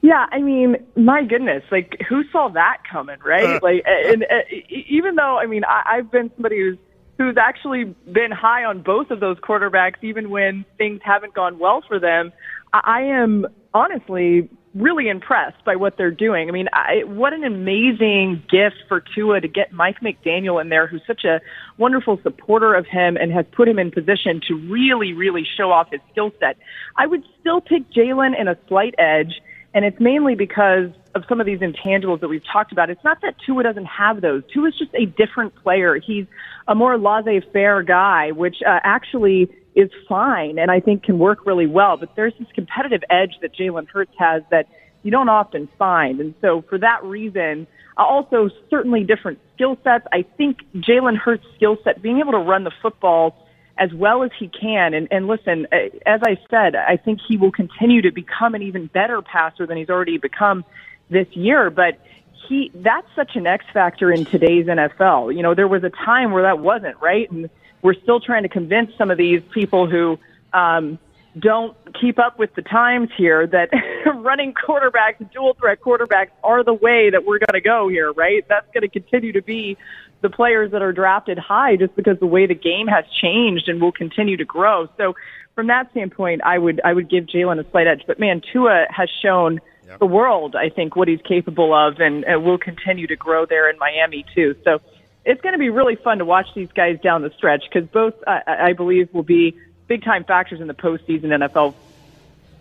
Yeah, 0.00 0.26
I 0.30 0.40
mean, 0.40 0.76
my 0.96 1.24
goodness, 1.24 1.64
like 1.72 1.98
who 2.08 2.24
saw 2.30 2.48
that 2.50 2.82
coming, 2.90 3.18
right? 3.24 3.62
like, 3.62 3.82
and, 3.86 4.24
and, 4.28 4.44
even 4.68 5.16
though, 5.16 5.38
I 5.38 5.46
mean, 5.46 5.64
I, 5.64 5.82
I've 5.86 6.10
been 6.10 6.30
somebody 6.36 6.60
who's 6.60 6.78
who's 7.16 7.36
actually 7.36 7.84
been 8.12 8.30
high 8.30 8.64
on 8.64 8.82
both 8.82 9.10
of 9.10 9.20
those 9.20 9.38
quarterbacks, 9.38 9.96
even 10.02 10.30
when 10.30 10.64
things 10.78 11.00
haven't 11.02 11.32
gone 11.34 11.58
well 11.58 11.82
for 11.86 11.98
them. 11.98 12.32
I, 12.72 12.80
I 12.84 13.00
am 13.02 13.46
honestly 13.74 14.48
really 14.74 15.08
impressed 15.08 15.64
by 15.64 15.76
what 15.76 15.96
they're 15.96 16.10
doing. 16.10 16.48
I 16.48 16.52
mean, 16.52 16.68
I, 16.72 17.04
what 17.04 17.32
an 17.32 17.44
amazing 17.44 18.42
gift 18.50 18.76
for 18.88 19.00
Tua 19.14 19.40
to 19.40 19.46
get 19.46 19.72
Mike 19.72 20.00
McDaniel 20.00 20.60
in 20.60 20.68
there, 20.68 20.86
who's 20.86 21.02
such 21.06 21.24
a 21.24 21.40
wonderful 21.78 22.18
supporter 22.22 22.74
of 22.74 22.86
him 22.86 23.16
and 23.16 23.32
has 23.32 23.46
put 23.52 23.68
him 23.68 23.78
in 23.78 23.92
position 23.92 24.40
to 24.48 24.54
really, 24.54 25.12
really 25.12 25.46
show 25.56 25.70
off 25.70 25.90
his 25.92 26.00
skill 26.10 26.32
set. 26.40 26.56
I 26.96 27.06
would 27.06 27.22
still 27.40 27.60
pick 27.60 27.88
Jalen 27.92 28.38
in 28.38 28.48
a 28.48 28.56
slight 28.66 28.96
edge, 28.98 29.40
and 29.74 29.84
it's 29.84 30.00
mainly 30.00 30.34
because 30.34 30.90
of 31.14 31.22
some 31.28 31.40
of 31.40 31.46
these 31.46 31.60
intangibles 31.60 32.20
that 32.20 32.28
we've 32.28 32.42
talked 32.52 32.72
about. 32.72 32.90
It's 32.90 33.04
not 33.04 33.20
that 33.22 33.36
Tua 33.46 33.62
doesn't 33.62 33.86
have 33.86 34.20
those. 34.20 34.42
Tua 34.52 34.68
is 34.68 34.74
just 34.76 34.92
a 34.94 35.06
different 35.06 35.54
player. 35.54 36.00
He's 36.04 36.26
a 36.66 36.74
more 36.74 36.98
laissez-faire 36.98 37.84
guy, 37.84 38.32
which 38.32 38.56
uh, 38.66 38.80
actually 38.82 39.48
is 39.74 39.90
fine 40.08 40.58
and 40.58 40.70
I 40.70 40.80
think 40.80 41.02
can 41.02 41.18
work 41.18 41.46
really 41.46 41.66
well. 41.66 41.96
But 41.96 42.14
there's 42.16 42.34
this 42.38 42.48
competitive 42.54 43.02
edge 43.10 43.32
that 43.42 43.54
Jalen 43.54 43.88
Hurts 43.88 44.12
has 44.18 44.42
that 44.50 44.68
you 45.02 45.10
don't 45.10 45.28
often 45.28 45.68
find. 45.78 46.20
And 46.20 46.34
so 46.40 46.62
for 46.68 46.78
that 46.78 47.04
reason, 47.04 47.66
also 47.96 48.50
certainly 48.70 49.04
different 49.04 49.38
skill 49.54 49.78
sets. 49.84 50.06
I 50.12 50.22
think 50.36 50.58
Jalen 50.74 51.16
Hurts' 51.16 51.44
skill 51.56 51.76
set, 51.84 52.02
being 52.02 52.18
able 52.18 52.32
to 52.32 52.38
run 52.38 52.64
the 52.64 52.72
football 52.82 53.36
as 53.76 53.92
well 53.92 54.22
as 54.22 54.30
he 54.38 54.48
can. 54.48 54.94
And, 54.94 55.08
and 55.10 55.26
listen, 55.26 55.66
uh, 55.72 55.76
as 56.06 56.20
I 56.22 56.36
said, 56.48 56.76
I 56.76 56.96
think 56.96 57.20
he 57.26 57.36
will 57.36 57.50
continue 57.50 58.02
to 58.02 58.12
become 58.12 58.54
an 58.54 58.62
even 58.62 58.86
better 58.86 59.20
passer 59.20 59.66
than 59.66 59.76
he's 59.76 59.90
already 59.90 60.18
become 60.18 60.64
this 61.10 61.26
year. 61.32 61.70
But 61.70 62.00
he, 62.48 62.70
that's 62.74 63.06
such 63.16 63.32
an 63.34 63.46
X 63.46 63.64
factor 63.72 64.12
in 64.12 64.24
today's 64.24 64.66
NFL. 64.66 65.34
You 65.34 65.42
know, 65.42 65.54
there 65.54 65.68
was 65.68 65.82
a 65.82 65.90
time 65.90 66.32
where 66.32 66.44
that 66.44 66.58
wasn't, 66.60 67.00
right? 67.00 67.30
And 67.30 67.50
we're 67.84 67.94
still 68.02 68.18
trying 68.18 68.42
to 68.42 68.48
convince 68.48 68.90
some 68.96 69.10
of 69.10 69.18
these 69.18 69.42
people 69.52 69.86
who 69.86 70.18
um, 70.54 70.98
don't 71.38 71.76
keep 72.00 72.18
up 72.18 72.38
with 72.38 72.54
the 72.54 72.62
times 72.62 73.10
here 73.16 73.46
that 73.46 73.68
running 74.16 74.54
quarterbacks, 74.54 75.30
dual 75.32 75.54
threat 75.60 75.82
quarterbacks 75.82 76.30
are 76.42 76.64
the 76.64 76.72
way 76.72 77.10
that 77.10 77.26
we're 77.26 77.38
going 77.38 77.52
to 77.52 77.60
go 77.60 77.88
here, 77.88 78.10
right? 78.12 78.42
That's 78.48 78.66
going 78.72 78.82
to 78.82 78.88
continue 78.88 79.32
to 79.32 79.42
be 79.42 79.76
the 80.22 80.30
players 80.30 80.72
that 80.72 80.80
are 80.80 80.94
drafted 80.94 81.38
high 81.38 81.76
just 81.76 81.94
because 81.94 82.18
the 82.20 82.26
way 82.26 82.46
the 82.46 82.54
game 82.54 82.86
has 82.86 83.04
changed 83.20 83.68
and 83.68 83.82
will 83.82 83.92
continue 83.92 84.38
to 84.38 84.46
grow. 84.46 84.88
So 84.96 85.14
from 85.54 85.66
that 85.66 85.90
standpoint, 85.90 86.40
I 86.42 86.56
would, 86.56 86.80
I 86.84 86.94
would 86.94 87.10
give 87.10 87.26
Jalen 87.26 87.60
a 87.64 87.70
slight 87.70 87.86
edge, 87.86 88.04
but 88.06 88.18
man, 88.18 88.40
Tua 88.50 88.86
has 88.88 89.10
shown 89.22 89.60
yep. 89.86 89.98
the 89.98 90.06
world, 90.06 90.56
I 90.56 90.70
think, 90.70 90.96
what 90.96 91.08
he's 91.08 91.20
capable 91.20 91.74
of 91.74 92.00
and, 92.00 92.24
and 92.24 92.44
will 92.44 92.56
continue 92.56 93.06
to 93.08 93.16
grow 93.16 93.44
there 93.44 93.68
in 93.68 93.78
Miami 93.78 94.24
too. 94.34 94.56
So 94.64 94.80
it's 95.24 95.40
going 95.40 95.54
to 95.54 95.58
be 95.58 95.70
really 95.70 95.96
fun 95.96 96.18
to 96.18 96.24
watch 96.24 96.46
these 96.54 96.70
guys 96.72 96.98
down 97.02 97.22
the 97.22 97.30
stretch 97.36 97.64
because 97.72 97.88
both, 97.88 98.14
uh, 98.26 98.40
I 98.46 98.72
believe, 98.72 99.12
will 99.12 99.22
be 99.22 99.56
big 99.86 100.04
time 100.04 100.24
factors 100.24 100.60
in 100.60 100.66
the 100.66 100.74
postseason 100.74 101.24
NFL. 101.24 101.74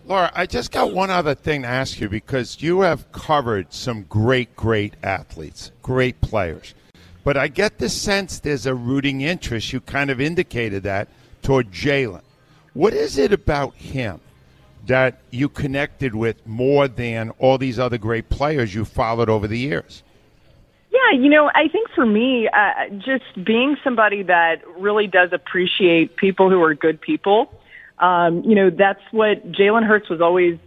Laura, 0.06 0.32
I 0.34 0.46
just 0.46 0.72
got 0.72 0.94
one 0.94 1.10
other 1.10 1.34
thing 1.34 1.62
to 1.62 1.68
ask 1.68 2.02
you 2.02 2.10
because 2.10 2.62
you 2.62 2.82
have 2.82 3.10
covered 3.14 3.74
some 3.74 4.04
great, 4.04 4.54
great 4.56 4.96
athletes, 5.02 5.72
great 5.82 6.20
players. 6.20 6.74
But 7.24 7.38
I 7.38 7.48
get 7.48 7.78
the 7.78 7.88
sense 7.88 8.40
there's 8.40 8.66
a 8.66 8.76
rooting 8.76 9.22
interest. 9.22 9.72
You 9.72 9.80
kind 9.80 10.10
of 10.10 10.20
indicated 10.20 10.84
that 10.84 11.08
toward 11.42 11.72
Jalen. 11.72 12.22
What 12.74 12.94
is 12.94 13.18
it 13.18 13.32
about 13.32 13.76
him 13.76 14.20
that 14.88 15.20
you 15.32 15.48
connected 15.48 16.14
with 16.14 16.46
more 16.46 16.90
than 16.90 17.30
all 17.40 17.58
these 17.58 17.80
other 17.80 17.98
great 17.98 18.30
players 18.30 18.76
you 18.76 18.84
followed 18.84 19.30
over 19.30 19.48
the 19.48 19.60
years? 19.60 20.04
Yeah, 21.12 21.20
you 21.20 21.30
know, 21.30 21.50
I 21.54 21.68
think 21.68 21.90
for 21.96 22.06
me, 22.06 22.48
uh, 22.48 22.90
just 22.98 23.24
being 23.44 23.78
somebody 23.84 24.24
that 24.24 24.62
really 24.78 25.08
does 25.08 25.30
appreciate 25.34 26.16
people 26.16 26.50
who 26.50 26.62
are 26.62 26.74
good 26.74 27.02
people, 27.02 27.52
um, 28.00 28.44
you 28.44 28.56
know, 28.56 28.70
that's 28.70 29.02
what 29.12 29.52
Jalen 29.52 29.86
Hurts 29.86 30.10
was 30.10 30.22
always, 30.22 30.58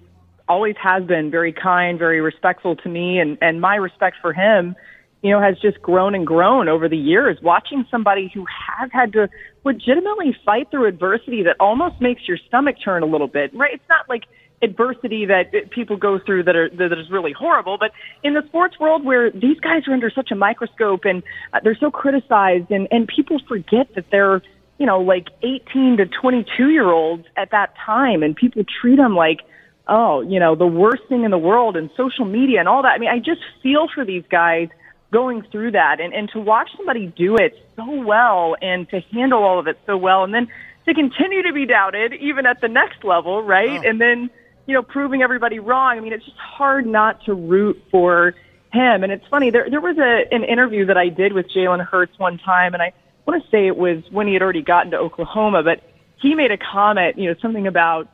always 0.48 0.76
has 0.82 1.04
been 1.04 1.30
very 1.30 1.52
kind, 1.52 1.98
very 1.98 2.20
respectful 2.20 2.76
to 2.76 2.88
me, 2.88 3.18
and 3.18 3.38
and 3.40 3.60
my 3.60 3.76
respect 3.76 4.16
for 4.20 4.32
him, 4.32 4.76
you 5.22 5.30
know, 5.30 5.40
has 5.40 5.58
just 5.58 5.80
grown 5.82 6.14
and 6.14 6.26
grown 6.26 6.68
over 6.68 6.88
the 6.88 6.96
years. 6.96 7.38
Watching 7.42 7.86
somebody 7.90 8.30
who 8.32 8.44
has 8.46 8.90
had 8.92 9.12
to 9.14 9.28
legitimately 9.64 10.36
fight 10.44 10.70
through 10.70 10.86
adversity 10.86 11.42
that 11.42 11.56
almost 11.60 12.00
makes 12.00 12.28
your 12.28 12.38
stomach 12.48 12.76
turn 12.82 13.02
a 13.02 13.06
little 13.06 13.28
bit, 13.28 13.54
right? 13.54 13.74
It's 13.74 13.88
not 13.88 14.08
like 14.08 14.24
adversity 14.62 15.26
that 15.26 15.70
people 15.70 15.96
go 15.96 16.18
through 16.18 16.44
that 16.44 16.56
are 16.56 16.70
that 16.70 16.92
is 16.92 17.10
really 17.10 17.32
horrible. 17.32 17.76
But 17.78 17.92
in 18.22 18.34
the 18.34 18.42
sports 18.46 18.78
world, 18.80 19.04
where 19.04 19.30
these 19.30 19.60
guys 19.60 19.86
are 19.86 19.92
under 19.92 20.10
such 20.10 20.30
a 20.30 20.34
microscope 20.34 21.04
and 21.04 21.22
uh, 21.52 21.60
they're 21.62 21.76
so 21.76 21.90
criticized, 21.90 22.70
and 22.70 22.88
and 22.90 23.06
people 23.06 23.38
forget 23.48 23.94
that 23.94 24.10
they're 24.10 24.42
you 24.78 24.86
know 24.86 25.00
like 25.00 25.28
18 25.42 25.98
to 25.98 26.06
22 26.06 26.70
year 26.70 26.90
olds 26.90 27.26
at 27.36 27.50
that 27.50 27.74
time, 27.84 28.22
and 28.22 28.34
people 28.34 28.62
treat 28.80 28.96
them 28.96 29.14
like 29.14 29.40
oh 29.88 30.22
you 30.22 30.40
know 30.40 30.54
the 30.54 30.66
worst 30.66 31.02
thing 31.08 31.24
in 31.24 31.30
the 31.30 31.38
world, 31.38 31.76
and 31.76 31.90
social 31.96 32.24
media 32.24 32.60
and 32.60 32.68
all 32.68 32.82
that. 32.82 32.92
I 32.92 32.98
mean, 32.98 33.10
I 33.10 33.18
just 33.18 33.42
feel 33.62 33.88
for 33.94 34.04
these 34.04 34.24
guys 34.30 34.68
going 35.12 35.42
through 35.52 35.72
that, 35.72 36.00
and 36.00 36.14
and 36.14 36.30
to 36.30 36.40
watch 36.40 36.70
somebody 36.76 37.06
do 37.06 37.36
it 37.36 37.62
so 37.76 37.84
well, 38.02 38.56
and 38.62 38.88
to 38.88 39.00
handle 39.12 39.42
all 39.42 39.58
of 39.58 39.66
it 39.66 39.78
so 39.84 39.98
well, 39.98 40.24
and 40.24 40.32
then 40.32 40.48
to 40.86 40.94
continue 40.94 41.42
to 41.42 41.52
be 41.52 41.66
doubted 41.66 42.14
even 42.14 42.46
at 42.46 42.60
the 42.60 42.68
next 42.68 43.04
level, 43.04 43.42
right? 43.42 43.80
Oh. 43.84 43.88
And 43.88 44.00
then 44.00 44.30
you 44.66 44.74
know, 44.74 44.82
proving 44.82 45.22
everybody 45.22 45.58
wrong. 45.58 45.96
I 45.96 46.00
mean, 46.00 46.12
it's 46.12 46.24
just 46.24 46.36
hard 46.36 46.86
not 46.86 47.24
to 47.24 47.34
root 47.34 47.82
for 47.90 48.34
him. 48.72 49.04
And 49.04 49.12
it's 49.12 49.26
funny, 49.28 49.50
there, 49.50 49.68
there 49.70 49.80
was 49.80 49.96
a, 49.98 50.34
an 50.34 50.44
interview 50.44 50.86
that 50.86 50.96
I 50.96 51.08
did 51.08 51.32
with 51.32 51.48
Jalen 51.48 51.84
Hurts 51.86 52.18
one 52.18 52.38
time, 52.38 52.74
and 52.74 52.82
I 52.82 52.92
want 53.26 53.42
to 53.42 53.50
say 53.50 53.66
it 53.66 53.76
was 53.76 54.02
when 54.10 54.26
he 54.26 54.32
had 54.32 54.42
already 54.42 54.62
gotten 54.62 54.90
to 54.90 54.98
Oklahoma, 54.98 55.62
but 55.62 55.82
he 56.20 56.34
made 56.34 56.50
a 56.50 56.58
comment, 56.58 57.18
you 57.18 57.28
know, 57.28 57.36
something 57.40 57.66
about 57.66 58.08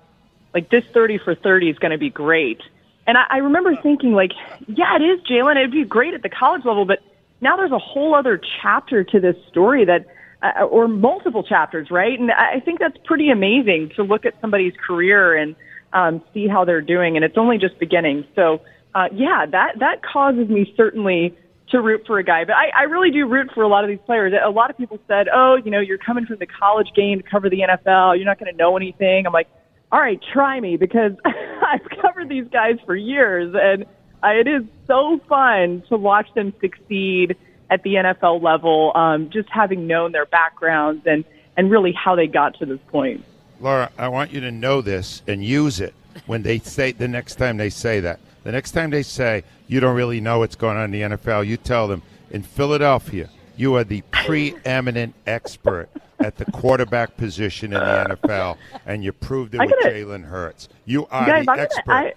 like 0.54 0.70
this 0.70 0.84
30 0.92 1.18
for 1.18 1.34
30 1.34 1.70
is 1.70 1.78
going 1.78 1.92
to 1.92 1.98
be 1.98 2.10
great. 2.10 2.60
And 3.06 3.16
I, 3.16 3.24
I 3.30 3.36
remember 3.38 3.74
thinking 3.82 4.12
like, 4.12 4.32
yeah, 4.66 4.96
it 4.96 5.02
is 5.02 5.20
Jalen. 5.26 5.56
It'd 5.56 5.72
be 5.72 5.84
great 5.84 6.14
at 6.14 6.22
the 6.22 6.28
college 6.28 6.64
level, 6.64 6.84
but 6.84 7.00
now 7.40 7.56
there's 7.56 7.72
a 7.72 7.78
whole 7.78 8.14
other 8.14 8.40
chapter 8.60 9.02
to 9.02 9.20
this 9.20 9.36
story 9.48 9.84
that, 9.86 10.06
uh, 10.42 10.64
or 10.64 10.88
multiple 10.88 11.42
chapters, 11.42 11.90
right? 11.90 12.18
And 12.18 12.30
I 12.30 12.60
think 12.60 12.78
that's 12.78 12.96
pretty 13.04 13.30
amazing 13.30 13.92
to 13.96 14.02
look 14.02 14.26
at 14.26 14.34
somebody's 14.40 14.74
career 14.86 15.34
and, 15.34 15.56
um, 15.92 16.22
see 16.32 16.48
how 16.48 16.64
they're 16.64 16.80
doing, 16.80 17.16
and 17.16 17.24
it's 17.24 17.36
only 17.36 17.58
just 17.58 17.78
beginning. 17.78 18.24
So, 18.34 18.62
uh, 18.94 19.08
yeah, 19.12 19.46
that 19.50 19.78
that 19.80 20.02
causes 20.02 20.48
me 20.48 20.72
certainly 20.76 21.36
to 21.70 21.80
root 21.80 22.02
for 22.06 22.18
a 22.18 22.24
guy. 22.24 22.44
But 22.44 22.54
I, 22.54 22.70
I 22.80 22.82
really 22.84 23.10
do 23.10 23.26
root 23.26 23.50
for 23.54 23.62
a 23.62 23.68
lot 23.68 23.84
of 23.84 23.88
these 23.88 23.98
players. 24.04 24.32
A 24.44 24.50
lot 24.50 24.70
of 24.70 24.78
people 24.78 24.98
said, 25.08 25.26
"Oh, 25.32 25.56
you 25.62 25.70
know, 25.70 25.80
you're 25.80 25.98
coming 25.98 26.26
from 26.26 26.36
the 26.38 26.46
college 26.46 26.88
game 26.94 27.20
to 27.20 27.28
cover 27.28 27.50
the 27.50 27.60
NFL. 27.60 28.16
You're 28.16 28.26
not 28.26 28.38
going 28.38 28.52
to 28.52 28.56
know 28.56 28.76
anything." 28.76 29.26
I'm 29.26 29.32
like, 29.32 29.48
"All 29.90 30.00
right, 30.00 30.20
try 30.32 30.60
me," 30.60 30.76
because 30.76 31.12
I've 31.24 31.86
covered 32.00 32.28
these 32.28 32.46
guys 32.52 32.76
for 32.86 32.94
years, 32.94 33.54
and 33.58 33.84
uh, 34.22 34.28
it 34.28 34.46
is 34.46 34.62
so 34.86 35.20
fun 35.28 35.82
to 35.88 35.96
watch 35.96 36.28
them 36.34 36.52
succeed 36.60 37.36
at 37.70 37.82
the 37.82 37.94
NFL 37.94 38.42
level. 38.42 38.92
Um, 38.94 39.30
just 39.30 39.48
having 39.50 39.86
known 39.86 40.12
their 40.12 40.26
backgrounds 40.26 41.02
and 41.06 41.24
and 41.56 41.70
really 41.70 41.92
how 41.92 42.16
they 42.16 42.26
got 42.26 42.58
to 42.58 42.66
this 42.66 42.80
point. 42.88 43.24
Laura, 43.62 43.90
I 43.96 44.08
want 44.08 44.32
you 44.32 44.40
to 44.40 44.50
know 44.50 44.80
this 44.80 45.22
and 45.28 45.44
use 45.44 45.80
it 45.80 45.94
when 46.26 46.42
they 46.42 46.58
say 46.58 46.92
the 46.92 47.06
next 47.06 47.36
time 47.36 47.56
they 47.56 47.70
say 47.70 48.00
that. 48.00 48.18
The 48.42 48.50
next 48.50 48.72
time 48.72 48.90
they 48.90 49.04
say 49.04 49.44
you 49.68 49.78
don't 49.78 49.94
really 49.94 50.20
know 50.20 50.40
what's 50.40 50.56
going 50.56 50.76
on 50.76 50.92
in 50.92 51.10
the 51.10 51.16
NFL, 51.16 51.46
you 51.46 51.56
tell 51.56 51.86
them 51.86 52.02
in 52.30 52.42
Philadelphia, 52.42 53.30
you 53.56 53.76
are 53.76 53.84
the 53.84 54.02
preeminent 54.10 55.14
expert 55.26 55.88
at 56.18 56.36
the 56.36 56.44
quarterback 56.46 57.16
position 57.16 57.72
in 57.72 57.78
the 57.78 58.16
NFL, 58.16 58.56
and 58.84 59.04
you 59.04 59.12
proved 59.12 59.54
it 59.54 59.60
with 59.60 59.74
Jalen 59.84 60.24
Hurts. 60.24 60.68
You 60.84 61.06
are 61.06 61.26
guys, 61.26 61.46
the 61.46 61.52
expert. 61.52 61.86
Gonna, 61.86 62.06
I, 62.08 62.14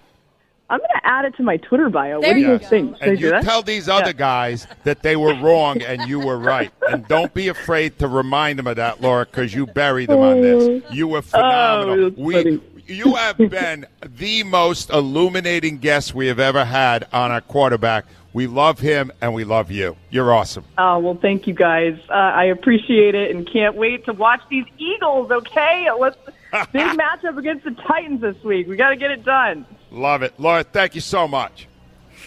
I'm 0.68 0.78
going 0.78 0.90
to 0.94 1.06
add 1.06 1.24
it 1.24 1.36
to 1.36 1.44
my 1.44 1.58
Twitter 1.58 1.88
bio. 1.88 2.20
There 2.20 2.30
what 2.30 2.34
do 2.34 2.40
you, 2.40 2.58
think? 2.58 2.96
And 3.00 3.20
you 3.20 3.30
tell 3.42 3.62
these 3.62 3.88
other 3.88 4.06
yeah. 4.06 4.12
guys 4.12 4.66
that 4.82 5.02
they 5.02 5.14
were 5.14 5.34
wrong 5.34 5.80
and 5.82 6.08
you 6.08 6.18
were 6.18 6.38
right. 6.38 6.72
And 6.88 7.06
don't 7.06 7.32
be 7.32 7.48
afraid 7.48 7.98
to 8.00 8.08
remind 8.08 8.58
them 8.58 8.66
of 8.66 8.76
that, 8.76 9.00
Laura, 9.00 9.26
because 9.26 9.54
you 9.54 9.66
buried 9.66 10.08
them 10.08 10.18
on 10.18 10.40
this. 10.40 10.82
You 10.90 11.06
were 11.08 11.22
phenomenal. 11.22 12.06
Oh, 12.06 12.14
we, 12.16 12.60
you 12.86 13.14
have 13.14 13.38
been 13.38 13.86
the 14.02 14.42
most 14.42 14.90
illuminating 14.90 15.78
guest 15.78 16.14
we 16.14 16.26
have 16.26 16.40
ever 16.40 16.64
had 16.64 17.06
on 17.12 17.30
our 17.30 17.40
quarterback. 17.40 18.06
We 18.32 18.46
love 18.46 18.80
him 18.80 19.12
and 19.20 19.34
we 19.34 19.44
love 19.44 19.70
you. 19.70 19.96
You're 20.10 20.32
awesome. 20.32 20.64
Oh, 20.76 20.98
well, 20.98 21.14
thank 21.20 21.46
you 21.46 21.54
guys. 21.54 21.98
Uh, 22.10 22.12
I 22.12 22.44
appreciate 22.44 23.14
it 23.14 23.34
and 23.34 23.50
can't 23.50 23.76
wait 23.76 24.04
to 24.06 24.12
watch 24.12 24.42
these 24.50 24.66
Eagles, 24.78 25.30
okay? 25.30 25.88
Let's 25.98 26.18
big 26.72 26.86
matchup 26.98 27.38
against 27.38 27.64
the 27.64 27.70
Titans 27.70 28.20
this 28.20 28.42
week. 28.44 28.66
We 28.66 28.76
got 28.76 28.90
to 28.90 28.96
get 28.96 29.10
it 29.10 29.24
done. 29.24 29.64
Love 29.90 30.22
it. 30.22 30.34
Laura, 30.38 30.64
thank 30.64 30.94
you 30.94 31.00
so 31.00 31.28
much. 31.28 31.68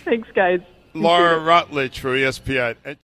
Thanks, 0.06 0.30
guys. 0.34 0.62
Laura 0.94 1.40
Rutledge 1.40 2.00
for 2.00 2.16
ESPN. 2.16 2.98